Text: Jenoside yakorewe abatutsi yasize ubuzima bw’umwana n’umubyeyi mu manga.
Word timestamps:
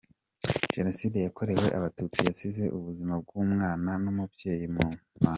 Jenoside 0.75 1.17
yakorewe 1.19 1.67
abatutsi 1.77 2.19
yasize 2.27 2.63
ubuzima 2.77 3.13
bw’umwana 3.21 3.89
n’umubyeyi 4.03 4.65
mu 4.75 4.81
manga. 4.87 4.99